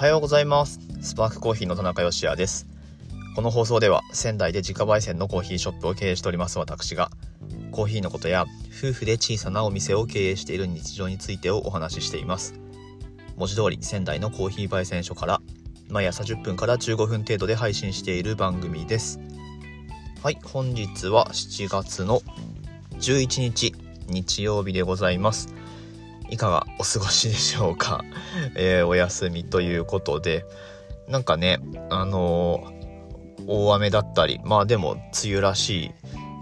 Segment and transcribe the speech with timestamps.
[0.00, 0.80] はようございます。
[1.02, 2.66] スパークコーヒーの田中芳也です。
[3.36, 7.10] この放送では仙台で自家焙煎のコーヒーショップを経営しております私が
[7.70, 12.54] コーヒーのことや夫婦で小さなお店を経営している日常についてをお話ししています。
[13.36, 15.42] 文字通り仙台のコーヒー焙煎所から
[15.90, 19.20] 毎朝10分から15分程度で配信している番組です。
[20.22, 22.22] はい本日は7月の
[22.92, 23.74] 11日
[24.06, 25.59] 日曜日でございます。
[26.30, 28.02] いかがお過ごしでしょうか、
[28.56, 30.44] えー、お休みということで。
[31.08, 31.58] なんかね
[31.88, 35.90] あのー、大雨だったりまあでも梅雨らしい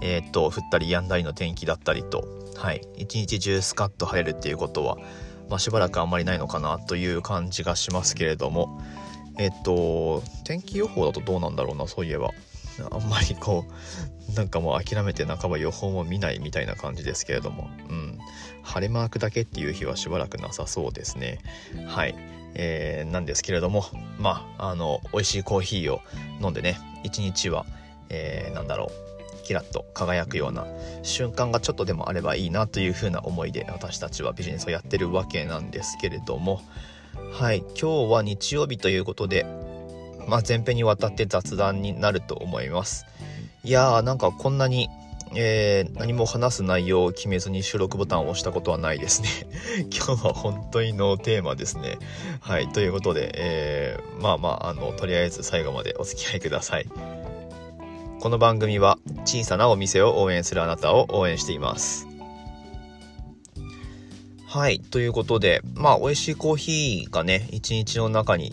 [0.03, 2.83] えー、っと降ったり止んだりの天気だったりとはい。
[2.99, 4.99] 一日中スカッと晴れるっていうことは
[5.49, 8.79] まあ、しばらくあんまりないのかなという感じがしますけれども。
[9.39, 12.33] えっと天気予報だとどうなんだろうなそういえば。
[12.91, 17.69] あんまりこうなんかもう諦めて半ば予報も見ないみたいな感じですけれども。
[17.89, 18.19] うん。
[18.63, 21.39] 晴れマークだけっていう日はしばらくなさそうですね。
[21.87, 22.15] はい。
[22.55, 23.85] えー、なんですけれども。
[24.19, 26.01] まああの美味しいコーヒーを
[26.43, 26.79] 飲んでね。
[27.05, 27.65] 一日は、
[28.11, 29.09] えー、なんだろう。
[29.45, 30.67] キラッと輝くような
[31.03, 36.61] 瞬間がちょっとでもあればいいなというふうな思いで私たちはビジネスをやってるわけなんですけれども。
[37.33, 37.61] はい。
[37.81, 39.47] 今日は日曜日ということで
[40.29, 43.07] まあ、前編にわたって雑談になると思います。
[43.65, 44.89] いやーなんかこんなに、
[45.35, 49.29] えー、何も話す内容を決めずに収録ボタンを押したことはないですね。
[49.91, 51.99] 今日は本当にノーテーマですね。
[52.41, 56.87] はい、ということで、えー、まあまあ、あの、とりあえず最後までお付き合いください。
[58.21, 62.07] この番組は小さなお店を応援するあなたを応援しています。
[64.47, 68.53] はい、ということで、まあ、美味しいコーヒーがね、一日の中に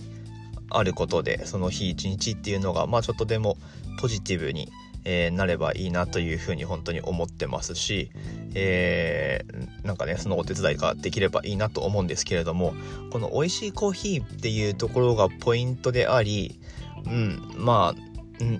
[0.69, 3.57] あることでその日一日っていうのがまあちょっとでも
[3.99, 4.71] ポジティブに、
[5.03, 8.11] えー、なればいいなというふうに本当に思ってますし、
[8.53, 12.73] えー、なんかねそのお手伝いができればいいなと思うんですけれども
[13.11, 16.59] この美味しいコーヒーっていうところがポイントであり
[17.05, 18.01] うんまあ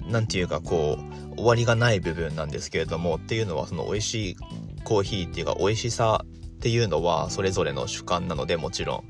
[0.07, 0.97] 何て言うかこ
[1.33, 4.35] う終わりがない部分なんですけれどもっていうのはその美味しい
[4.83, 9.03] コーヒーっていうか美味しさっていうのはそれぞれの主観なのでもちろん、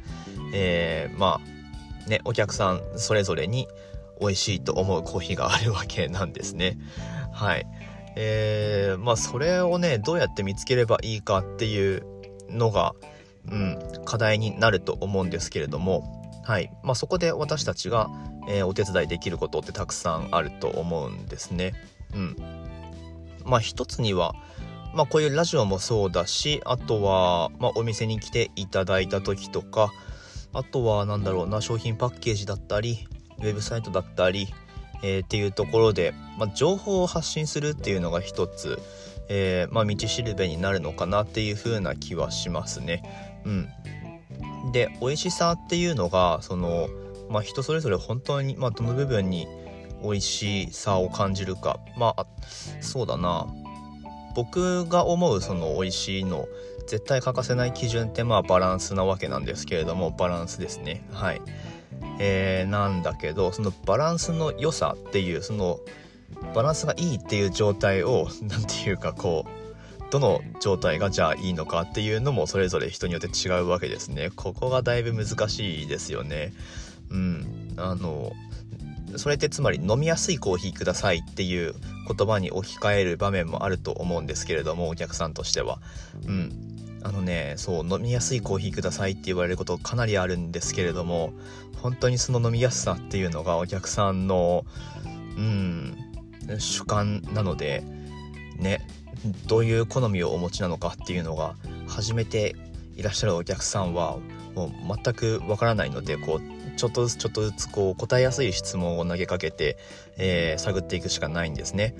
[0.53, 1.54] えー、まあ
[2.07, 3.67] ね、お客さんそれぞれに
[4.19, 6.77] 美味しいと思うコーヒーがあるわけなんですね。
[7.33, 7.65] はい。
[8.15, 12.03] えー、まあそれをね、どうやって見つければいいかっていう
[12.49, 12.93] のが、
[13.49, 16.71] うん、課題になると思うんですけれども、はい。
[16.83, 18.09] まあそこで私たちが、
[18.47, 21.73] えー、お手伝いできることってたくさんあると思うんですね。
[22.13, 22.35] うん。
[23.43, 24.33] まあ一つには、
[24.93, 29.91] まあこういうラジオもそうだし、あとは、まあお店に来ていただいた時とか、
[30.55, 33.07] あとは何だろうな商品パッケージだったり
[33.39, 34.47] ウェブサイトだったり、
[35.03, 38.79] えー、っていうところで、まあ、情報を発信するっていうのが一つ、
[39.27, 43.03] えー、まあ、道しるべになるのかなっていう風な気はしますね。
[43.45, 46.87] うん、で美味しさっていうのがその、
[47.29, 49.47] まあ、人それぞれ本当に、まあ、どの部分に
[50.01, 51.79] 美味しさを感じるか。
[51.97, 52.25] まあ
[52.79, 53.47] そうだな。
[54.35, 56.45] 僕が思うその美味しいの
[56.87, 61.05] 絶対欠かせない基準ってまあバランスなわけなんですけれどもバランスですね。
[61.11, 61.41] はい。
[62.19, 65.79] えー、なんだけどそのバランスの良さっていうその
[66.53, 74.29] バランスがいいっていう状態を 何て言うかこうどの状態がじゃあいいのかっていうのもそれぞれ人によって違うわけですね。
[74.35, 76.53] ここがだいぶ難しいですよね。
[77.09, 77.73] うん。
[77.77, 78.31] あの
[79.17, 81.73] それってつまり飲みやすいコーヒーくださいっていう
[82.07, 85.79] 言葉に置き換える場面もあると思うんですけれどもお客さんとしては。
[86.25, 86.74] うん。
[87.05, 91.33] あのねそう飲みやすいコーヒーくださいって言われることかなりあるんですけれども
[91.77, 94.65] 本当にその飲みやすさっていうのがお客さんの
[95.37, 95.95] うん
[96.57, 97.83] 主観なので
[98.57, 98.81] ね
[99.45, 101.53] どういう好みをお持ちなのかっていうのが
[101.87, 102.55] 初めて
[102.95, 104.17] いらっしゃるお客さんは
[104.55, 104.71] もう
[105.03, 109.77] 全くわからないのでこうちょっとずつちょっとずつこう答えやすい質問を投げかけて、
[110.17, 111.95] えー、探っていくしかないんですね。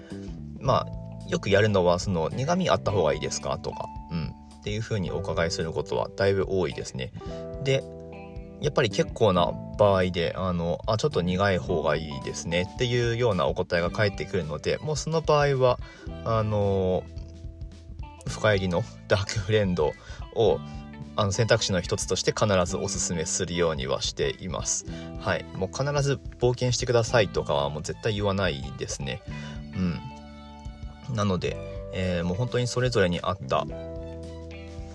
[0.59, 3.87] まあよくやるのはその苦味あった方がいいですかとか、
[4.65, 7.11] っていうふうにお伺いすることはだいぶ多いですね。
[7.63, 7.83] で
[8.61, 15.77] やっぱり結構な場合であのあちょっと苦い方がいいですねっていうようなお答えが返ってくるのでもうその場合は
[16.23, 17.03] あの
[18.27, 19.93] 深入りのダークフレンド
[20.33, 20.59] を
[21.15, 24.87] あの選択肢の一つとして必ずおすすめするようにはしています。
[25.21, 25.45] はい。
[25.55, 29.21] もう必ず冒険してくださいとかはもう絶対言わないですね。
[31.09, 31.15] うん。
[31.15, 31.55] なので、
[31.93, 33.65] えー、もう本当にそれぞれに合った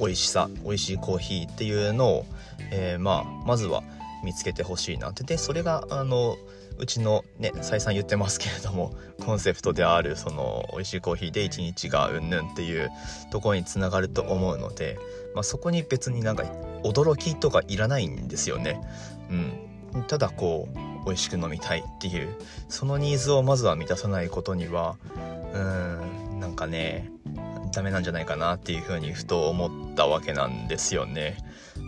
[0.00, 2.26] 美味しさ美味しいコーヒーっていうのを、
[2.70, 3.82] えー、まあまずは
[4.24, 6.36] 見つけてほしいなってでそれがあの
[6.78, 8.94] うちのね再三言ってますけれども
[9.24, 12.90] コンセプトであるその美味しいコーヒーで一日がうんぬんっていう
[13.30, 14.98] ところにつながると思うので、
[15.34, 16.44] まあ、そこに別になんか
[16.82, 18.80] 驚きとかいらないんですよね。
[19.30, 19.70] うん
[20.06, 22.28] ただこう美味しく飲みたいっていう
[22.68, 24.96] そのニーズをまずは満たさないことには
[25.52, 27.10] うーんなんかね
[27.72, 31.38] ダメなんじゃないかなっていうふうにふと思ったわけなんですよね。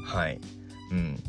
[0.05, 0.41] はい。
[0.91, 1.23] うん。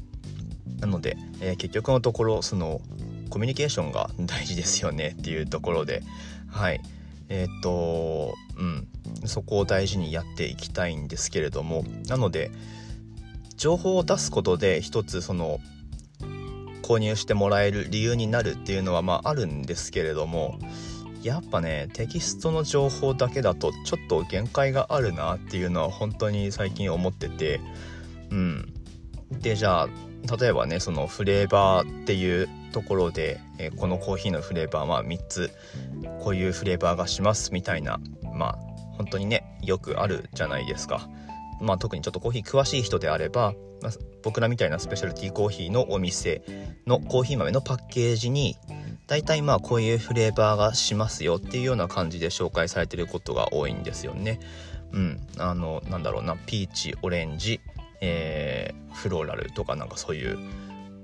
[0.80, 2.82] なので、えー、結局のところその
[3.30, 6.04] コミュニケーションが大事ですよねっていうところで。
[6.50, 6.82] はい。
[7.30, 8.88] えー、っとうん。
[9.26, 11.84] そこを大事にやっていきたいんですけれども。
[12.08, 12.52] なので
[13.58, 15.60] 情報を出すことで一つその
[16.82, 20.60] 購入してもらえる理由になるっていうのはまああるんですけれども。
[21.24, 27.62] やっぱねテキストの情報だけだとちょっと限界があるなっていうのは本当に最近思ってて。
[28.30, 28.74] うん。
[29.32, 29.88] でじゃあ
[30.40, 35.52] 例えばねそのフレーバーっていうところで、えー、このコーヒーのフレーバーは3つ。
[36.22, 38.00] こういうフレーバーがしますみたいな
[38.34, 38.58] まあ
[38.98, 41.10] 本当にねよくあるじゃないですか。
[41.62, 43.92] まあ、特にちょっとコーヒー詳しい人であれば、まあ、
[44.22, 46.44] 僕らみたいなスペシャルティーコーヒーのお店
[46.86, 48.58] のコーヒー豆のパッケージに
[49.14, 54.40] 大体まあこういうフレーバーがしますよっていうような感じで紹介されてることが多いんですよね。
[54.92, 56.36] うん、あのなんだろうな。
[56.36, 57.62] ピーチオレンジ、
[58.02, 60.40] えー、フローラルとかなんかそういう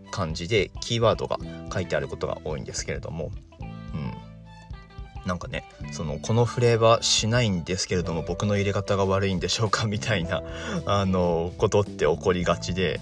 [0.09, 1.37] 感じでキーワードが
[1.71, 3.29] 書いてあることが多いんですけれども、
[3.61, 10.41] うん、なんかねそのこのフレーバーしないんですけれども僕の入れ方が悪いんでしょうかみたいな
[10.87, 12.99] あのことって起こりがちで。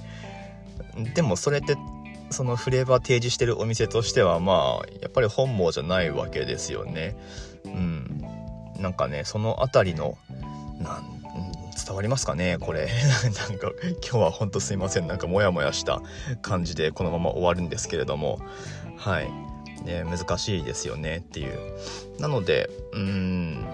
[1.13, 1.77] でもそれって
[2.29, 7.15] そのフレーバー提示してるお店としてはまあやっぱり本望じゃないわけですよね。
[7.65, 8.23] うん、
[8.79, 10.17] なんかねその辺りの
[10.79, 11.17] なん
[11.85, 12.87] 伝わりますかねこれ。
[13.49, 13.71] なんか
[14.01, 15.07] 今日はほんとすいません。
[15.07, 16.01] なんかモヤモヤした
[16.41, 18.39] 感じでこのまま終わるんですけれども。
[18.97, 19.29] はい。
[19.83, 21.57] ね、難しいですよねっていう。
[22.19, 23.65] なのでうん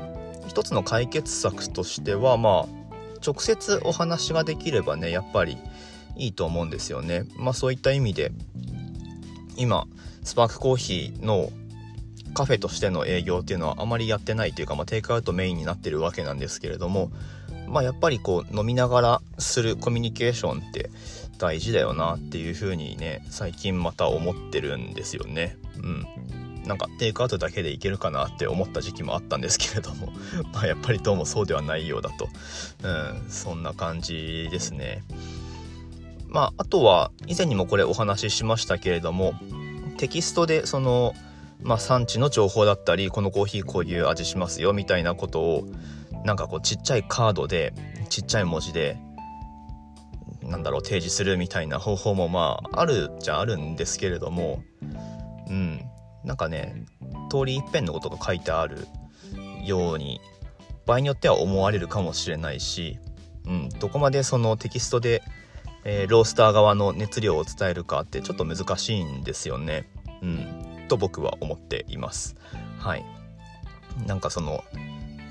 [0.47, 2.83] 一つの解決策としてはまあ
[3.25, 5.57] 直接お話ができればねやっぱり
[6.15, 7.25] いいと思うんですよね。
[7.35, 8.31] まあそういった意味で
[9.57, 9.85] 今
[10.23, 11.51] スパークコーヒーの
[12.33, 17.11] カフェとしての営業っていうのはあまりやってないというか、まあ、テイクアウトメインになってるわけなんですけれども
[17.67, 20.89] まあやっぱりこう飲みながらするコミュニケーションって
[21.37, 25.57] 大事だよなっていう風にね最近また思ってるんですよね。
[25.77, 26.07] うん。
[26.65, 30.13] なんかテイクアウトだけでいけるかなって思った時期もあったんですけれども
[30.53, 32.29] まあやっぱりどうもそうではないようだと。
[32.83, 33.29] うん。
[33.29, 35.03] そんな感じですね。
[36.33, 39.33] まああとは以前にもこれお話ししましたけれども
[39.97, 41.13] テキストでその
[41.61, 45.63] まあ、産地の情報だったりこのコーヒーこういう味しますよみたいなことを
[46.25, 47.73] なんかこうちっちゃいカードで
[48.09, 48.97] ちっちゃい文字で
[50.41, 54.61] なんだろう提示するみたいな方法もまああるじゃあるんですけれども
[55.47, 55.79] うん。
[56.23, 56.85] なんかね
[57.29, 58.87] 通り一遍のことが書いてある
[59.63, 60.21] ように
[60.85, 62.99] 場合によっては思われるかもしれないし、
[63.45, 65.23] うん、どこまでそのテキストで、
[65.85, 69.85] えー、ロースター側の熱量を伝えるかってちょっと難しいんですよね。
[70.21, 72.35] うん、と僕は思っています。
[72.79, 73.05] はい、
[74.07, 74.63] なんかその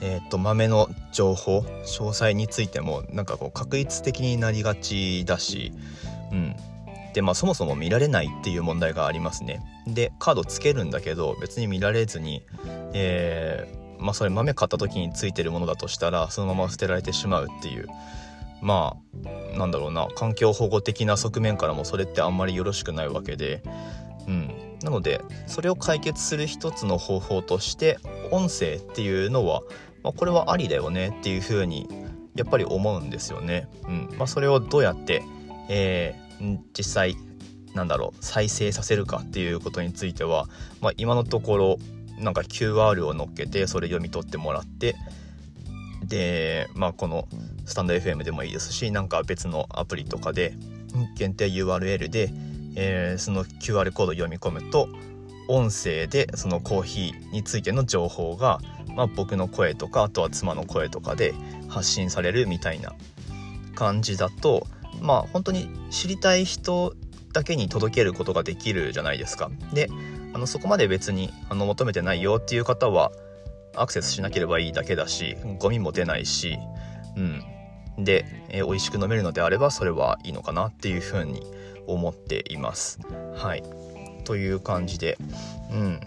[0.04, 5.72] えーと、豆の情報詳細についてもなんかこう確率的になりがちだし、
[6.32, 6.56] うん、
[7.14, 9.62] でまあそもそも見られないっていう問題がありますね。
[9.86, 12.44] でカードつけるんだけど別に見られずに、
[12.92, 17.86] えー、まあそれ豆買った時についてるものだとしたらそのまま捨てられてしまうっていう。
[18.62, 18.96] ま
[19.54, 23.62] あなんだろうな環境保護的な側面からもそれってあんまりよろしくないわけで。
[24.26, 24.58] うん。
[24.82, 27.98] なのでそれを解決する一つの方法として
[28.32, 29.62] 音声っていうのは
[30.02, 31.88] まあ、これはありだよねっていうふうに
[32.34, 33.68] やっぱり思うんですよね。
[33.86, 34.08] うん。
[34.16, 35.22] まあ、それをどうやって、
[35.68, 37.16] えー、実際
[37.74, 40.46] なんだろう再生させるかっていうことについては、
[40.80, 41.78] まあ、今のところ
[42.18, 44.96] なんか QR を乗っけてそれ読み取ってもらって
[46.04, 47.28] でまあこの
[47.64, 50.54] スタンド FM でもいいですしなんか別のアプリとかで
[51.16, 52.30] 限定 URL で、
[52.76, 54.88] えー、その QR コード読み込むと
[55.48, 58.60] 音声でそのコーヒーについての情報が
[58.94, 61.34] まあ、僕の声とかあとは妻の声とかで
[61.68, 62.92] 発信されるみたいな
[63.74, 64.66] 感じだと
[65.00, 66.94] まあ本当に知りたい人
[67.32, 69.50] だけに届けることができるじゃないですか。
[69.72, 69.88] で
[70.34, 73.12] あのそこまで別にあの求めてないよっていう方は
[73.76, 76.58] アクセスしなければいいだけだしゴミも出ないし、
[77.16, 81.42] うん、で、えー、美味しく飲めるのであればそれはいいのかなっていうふうに
[81.86, 83.00] 思っています。
[83.34, 83.62] はい
[84.24, 85.18] という感じで、
[85.72, 86.00] うん、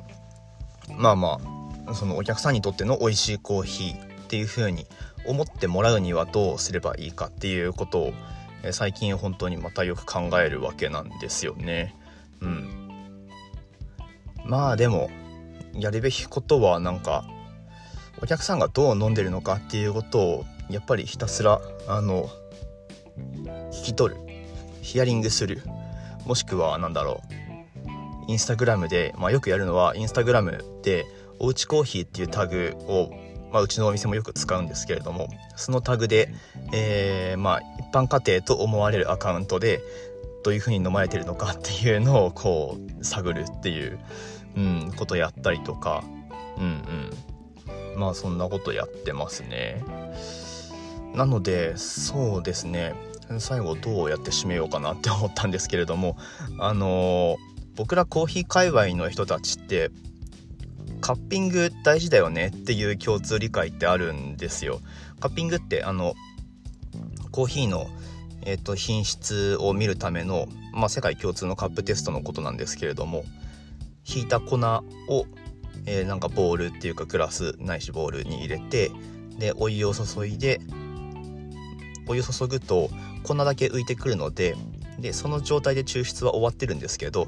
[0.97, 1.39] まあま
[1.87, 4.87] あそのお客さんにとっての美味しいコーヒーっていう風に
[5.25, 8.13] 思ってもらうにはどうすればいいかっていうことを
[8.71, 11.95] 最近本当にまたよく考えるわけなんですよね。
[12.41, 13.29] うん。
[14.45, 15.09] まあでも
[15.73, 17.25] やるべきことはなんか
[18.21, 22.29] お客さんがどう飲んでるのかっていうことをやっぱりひたすらあの
[23.71, 24.21] 聞き取る。
[24.81, 25.63] ヒアリングする。
[26.25, 27.45] もしくは何だろう。
[28.27, 31.05] インスタグラムで、まあ、よくやるのはインスタグラムで
[31.37, 33.11] 「おうちコーヒー」っていうタグを、
[33.51, 36.33] まあ、うちのお店もよく使うんですけれどもそのタグで、
[36.73, 39.81] えー、まあ、一般家庭と思われるアカウントで
[40.43, 43.99] どういう風に飲まれてるのかっていうのをこう探るっていう、
[44.55, 46.03] うん、ことやったりとか。
[46.57, 47.34] うんうん。
[47.95, 49.83] まあそんなことやってますね。
[51.13, 52.93] なのでそうですね
[53.39, 56.17] 最後どうやって締めようかなって思ったんですけれども
[56.59, 57.37] あの
[57.75, 59.91] 僕らコーヒー界隈の人たちって
[61.01, 64.79] カッピング大事だよねっていう共通理解ってあるんですよ。
[65.19, 66.15] カッピングってあの
[67.31, 67.87] コーヒーの、
[68.43, 73.25] えーと、品質を見るための、まあ、世界共通のカップテストのことなんですけれども
[74.07, 75.25] 引いた粉を、
[75.85, 78.91] えー、なんかボールっていうかグラスないしボールに入れて
[79.37, 80.59] でお湯を注いで
[82.07, 82.89] お湯注ぐと
[83.23, 84.55] 粉だけ浮いてくるので
[84.99, 87.27] でその状態で抽出は終わってるんですけど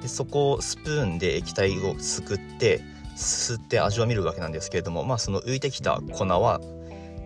[0.00, 2.82] でそこをスプーンで液体をすくって
[3.14, 6.60] すって味を見るわけなんですけれどもまあその浮いてきた粉は、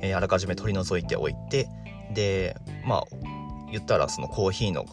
[0.03, 1.69] えー、あらかじめ取り除いておいて
[2.13, 3.05] でまあ
[3.71, 4.87] 言ったらそのコーヒーの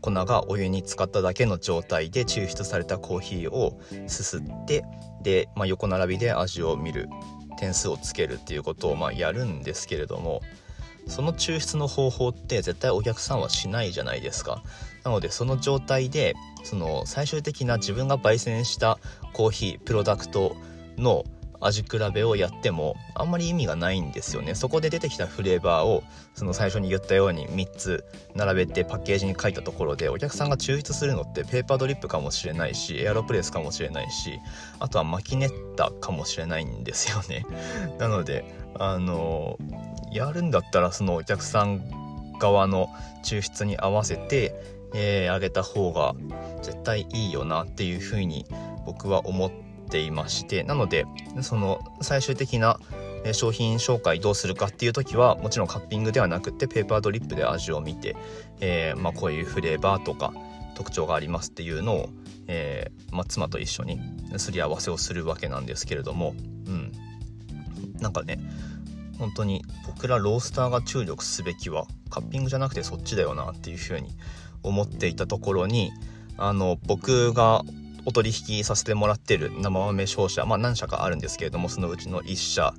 [0.00, 4.84] 粉がお湯に浸かっただけの状態で抽出されたコーヒーをすすって
[5.22, 7.08] で、まあ、横並びで味を見る
[7.58, 10.40] 点数をつけるっていうことをまあやるんですけれども
[11.06, 14.62] その抽出の方法って絶対お客さんはしないじゃないですか。
[15.04, 18.98] なのでその状態でその最終的な自分が焙煎した
[19.32, 20.56] コーヒープロダクト
[20.98, 21.24] の
[21.60, 24.54] 味比べをやってもあんまり意味がないんですよね。
[24.54, 26.02] そこで出てきたフレーバーを
[26.34, 34.40] その最初に言ったように3つ並べてパッケージに書いたところでお客さんが抽出するのってペーパードリップかもしれないしエアロプレスかもしれないし
[34.78, 37.44] あとはマキネッタかもしれないんですよね。
[37.98, 38.44] なので
[38.78, 39.58] あの
[40.12, 41.82] やるんだったらそのお客さん
[42.38, 42.88] 側の
[43.22, 44.54] 抽出に合わせて、
[44.94, 46.14] えー、あげた方が
[46.62, 48.46] 絶対いいよなっていうふうに
[48.86, 51.06] 僕は思ってていましてなので
[51.42, 52.78] その最終的な
[53.32, 58.16] 商品紹介どうするかっていう時はもちろんカッピングではなくてペーパードリップで味を見て、
[58.60, 60.32] えー、まあ、こういうフレーバーとか
[60.74, 62.08] 特徴がありますっていうのを、
[62.46, 64.00] えー、まあ、妻と一緒に
[64.38, 66.34] すり合わせをするわけなんですけれども、
[66.66, 66.92] うん、
[68.00, 68.38] なんかね
[69.18, 74.08] 本当に僕らロースターが注力すべきはカッピングじゃなくてそっちだよなっていうふうに
[74.62, 75.92] 思っていたところに
[76.38, 77.62] あの僕が
[78.04, 82.74] お取引させてもらってる生豆商社まあ何社かあるんですけれどもそのうちの1社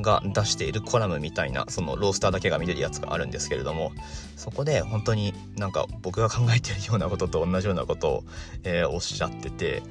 [0.00, 3.92] が出しているコラムみたいなそのロースターだけが見れるやつがあるんですけれども
[4.36, 8.24] そこで本当になんか僕が考えてるようなことと同じようなことを、
[8.64, 9.82] えー、おっしゃってて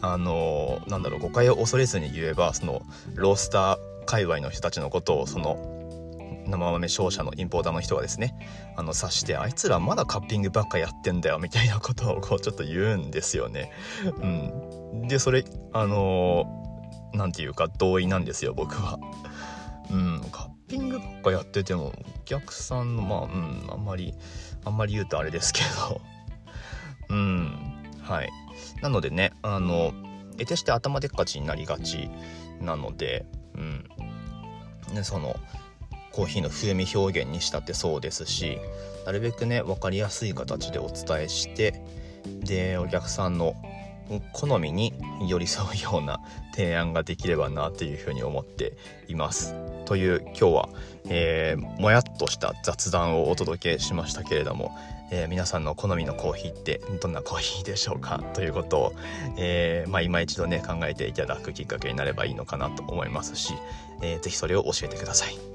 [0.00, 2.82] あのー、なんだろう誤解を恐れずに言えばその
[3.14, 5.81] ロースター界隈の人たちのことをその
[6.46, 8.34] 生豆商社のインポーターの人がですね
[8.76, 13.70] あの察してあいつらまだカッピングばっかやってんだよみたいなことをこうちょっと言うんですよね。
[14.20, 14.26] う
[15.04, 16.46] ん、でそれあの
[17.14, 18.98] 何て言うか同意なんですよ僕は。
[19.90, 24.14] うん、カッピングばっかやっててもお客さんのまあうんあんまり
[24.64, 26.00] あんまり言うとあれですけど。
[27.10, 27.58] うん。
[28.00, 28.30] はい。
[28.80, 29.92] なのでねあの
[30.32, 32.10] 得てして頭でっかちになりがち
[32.60, 33.84] なのでうん。
[34.94, 35.36] ね、その
[36.12, 38.58] コーヒーの風味表現にしたってそうですし
[39.06, 41.82] なるべくね分かりやすい形でお伝えして
[42.24, 43.54] でお客さんの
[44.32, 44.92] 好みに
[45.26, 46.20] 寄り添うような
[46.54, 48.74] 提案ができればなというふうに思って
[49.08, 49.54] います。
[49.86, 50.68] という今日は、
[51.08, 54.76] えー、もやっとした雑談をお届けしましたけれども、
[55.10, 58.22] えー、皆さんの好みのコーヒーってどんなコーヒーでしょうか？
[58.34, 58.92] ということを、
[59.38, 63.54] えー、まあ、今一度ね考えていただくきっかけになればいいのかなと思いますし、
[64.02, 65.51] えー、ぜひそれを教えてください。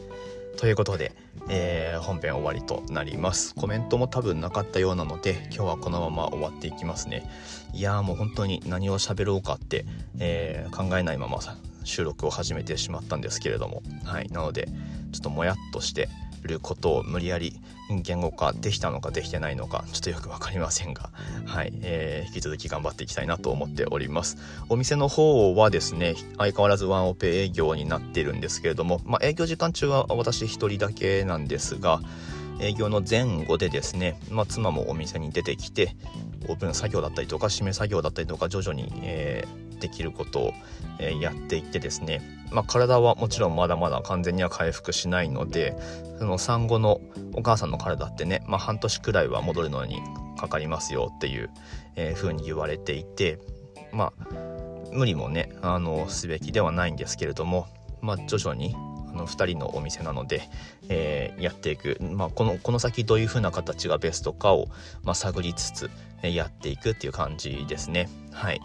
[0.58, 1.14] ということで、
[1.50, 3.54] えー、本編終わりとなります。
[3.54, 7.30] コメントも多分なかったようなので、今日はこのまま終わっていきますね。
[7.74, 9.86] いやーもう本当に何を喋ろうかって、
[10.18, 11.38] えー、考えないまま
[11.84, 14.30] 収録を始めてしまったんですけれども、はい。
[14.30, 14.68] なので、
[15.12, 16.10] ちょっともやっとして
[16.48, 21.10] ることを無理やり言語化できたのかできてないのかちょっとよく分かりませんが、
[21.46, 24.38] はいえー、引き続き頑張っていきたいなと思っております。
[24.70, 32.02] お店の方はですね相変わらずワンオペ営業になってるんですけれども、まあ、営業時間中は私一人だけなんですが
[32.60, 35.96] 営業の前後でですね、まあ、妻もお店に出てきて
[36.48, 40.54] オープン作業だったりとか締め作業だったりとか徐々に、えー、できることを、
[41.22, 45.76] やっていってですね、まあ、体はもちろんまだまだ完全には回復しないので
[46.18, 47.02] その産後の
[47.34, 50.02] お母さんの体ってね、まあ、半年くらいは戻るのに
[50.38, 51.50] かかりますよっていう、
[51.96, 53.40] えー、風に言われていて
[53.92, 54.28] まあ
[54.92, 57.68] 無理もねあのすべきではないんですけれども、
[58.02, 58.76] まあ、徐々に
[59.10, 60.50] あの2人のお店なので、
[60.90, 64.68] えー、やっていく、まあ、このこの先どういう風な形がベストかを、
[65.04, 65.90] まあ、探りつつ
[66.24, 68.62] やっていくっていう感じですねはい。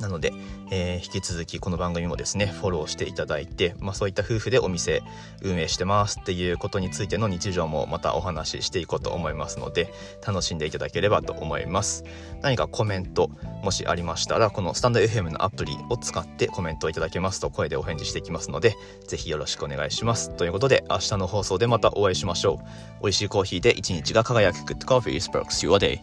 [0.00, 0.32] なので、
[0.70, 5.02] えー、引き続きこの番組もですねフォローしていただいて、まあ、そういった夫婦でお店
[5.42, 9.92] 運営してますっていうことについての日常もまたお話ししていこうと思いますので
[10.26, 12.04] 楽しんでいただければと思います。
[12.42, 13.30] 何かコメント
[13.62, 18.76] もしありましたらこのスタンド FM のアプリを使ってコメントをいただけますと声でお返事していきますので
[19.06, 20.30] ぜひよろしくお願いします。
[20.30, 22.60] ということで明日の放送でまたお会いしましょ
[23.00, 23.02] う。
[23.02, 24.66] 美味しいコーヒーで一日が輝く。
[24.66, 26.00] Good Coffee Sparks Your Day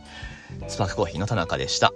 [0.67, 1.93] スパークコーヒーの田中でした。